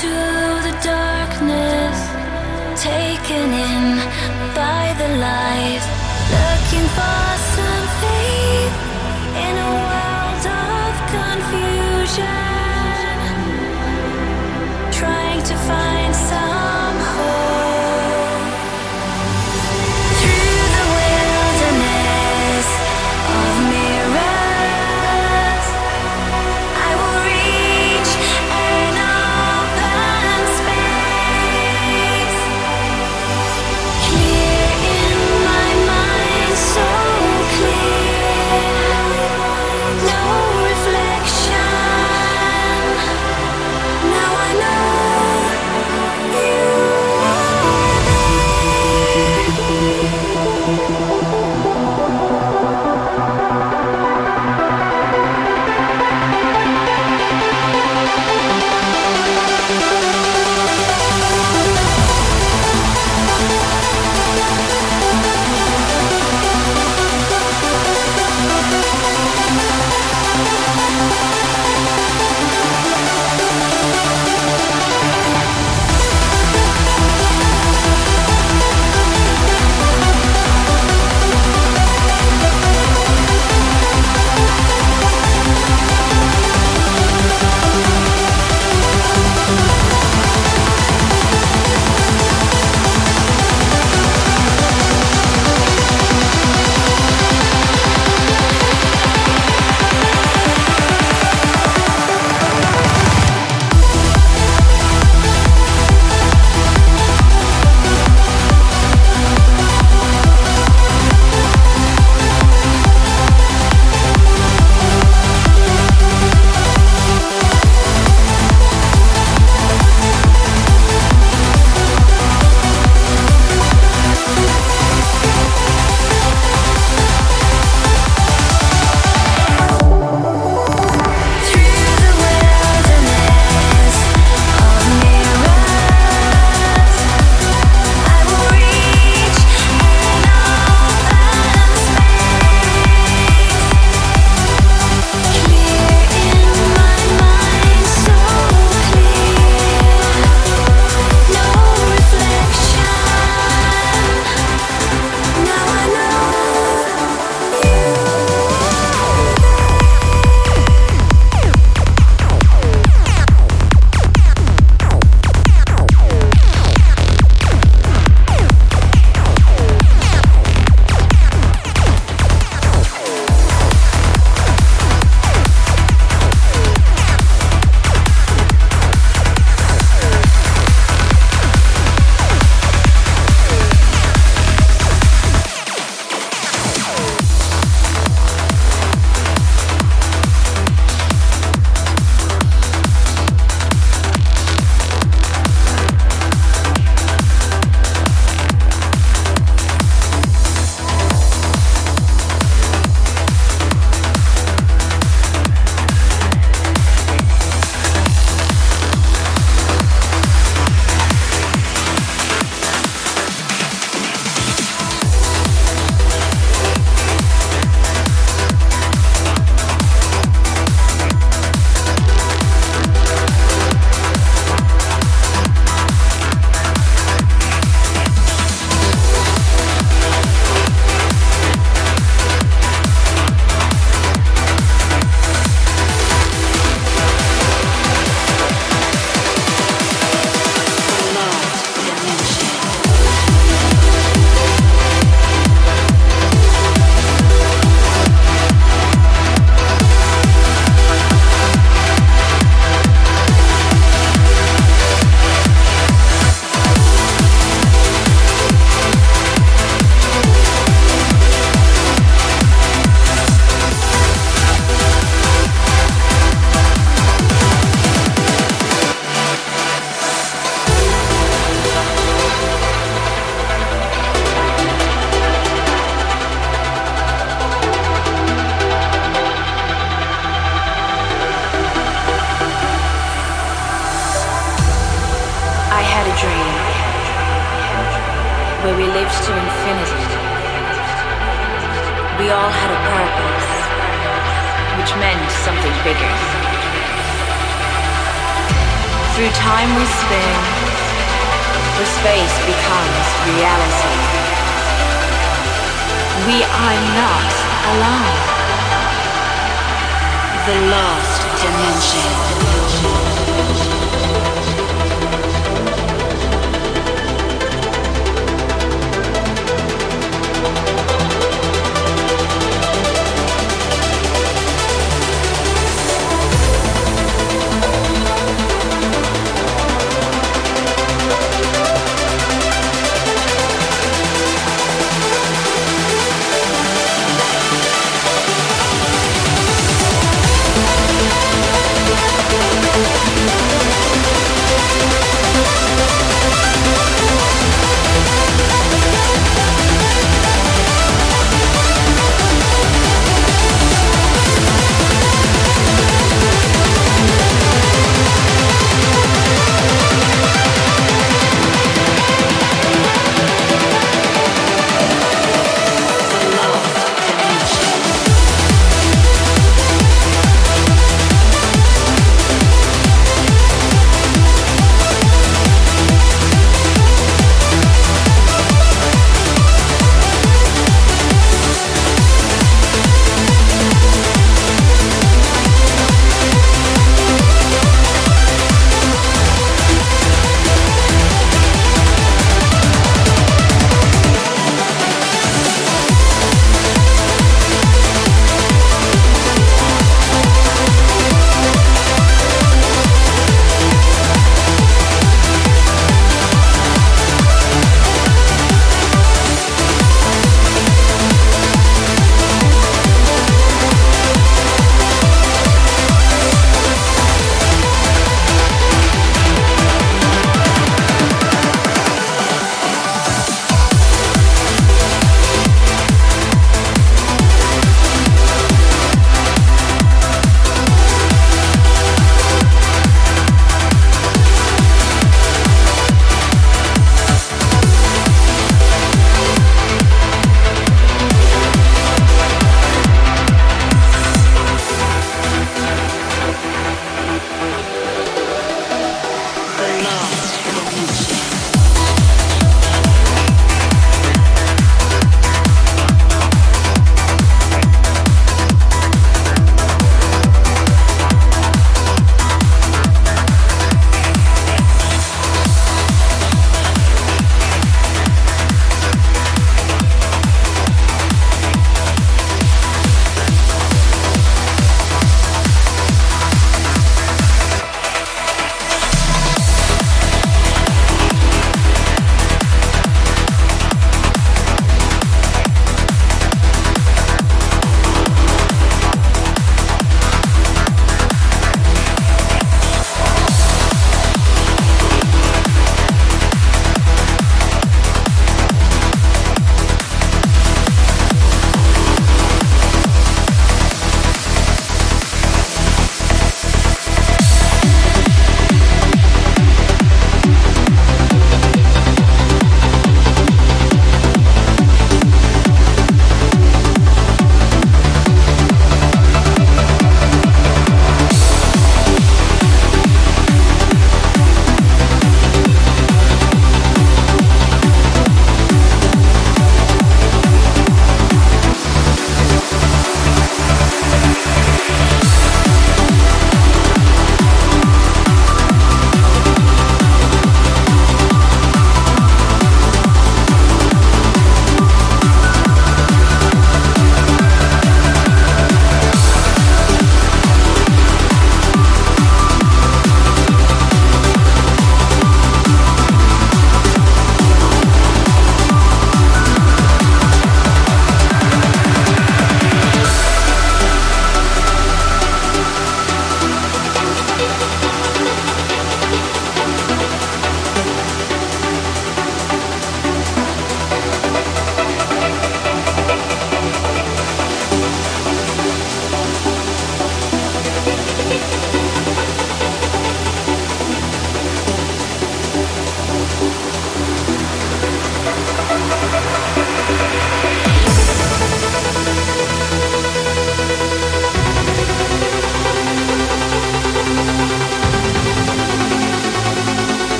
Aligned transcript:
to 0.00 0.37